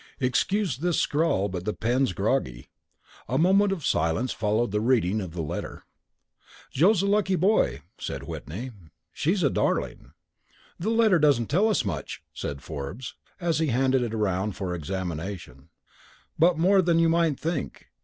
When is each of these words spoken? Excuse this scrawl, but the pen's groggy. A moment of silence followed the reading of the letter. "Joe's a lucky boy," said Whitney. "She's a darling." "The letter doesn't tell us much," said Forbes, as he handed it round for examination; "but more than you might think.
Excuse 0.19 0.77
this 0.79 0.99
scrawl, 0.99 1.47
but 1.47 1.63
the 1.63 1.75
pen's 1.75 2.11
groggy. 2.11 2.71
A 3.29 3.37
moment 3.37 3.71
of 3.71 3.85
silence 3.85 4.31
followed 4.31 4.71
the 4.71 4.81
reading 4.81 5.21
of 5.21 5.33
the 5.33 5.43
letter. 5.43 5.83
"Joe's 6.71 7.03
a 7.03 7.05
lucky 7.05 7.35
boy," 7.35 7.83
said 7.99 8.23
Whitney. 8.23 8.71
"She's 9.13 9.43
a 9.43 9.49
darling." 9.51 10.13
"The 10.79 10.89
letter 10.89 11.19
doesn't 11.19 11.51
tell 11.51 11.69
us 11.69 11.85
much," 11.85 12.23
said 12.33 12.63
Forbes, 12.63 13.13
as 13.39 13.59
he 13.59 13.67
handed 13.67 14.01
it 14.01 14.15
round 14.17 14.55
for 14.55 14.73
examination; 14.73 15.69
"but 16.39 16.57
more 16.57 16.81
than 16.81 16.97
you 16.97 17.07
might 17.07 17.39
think. 17.39 17.85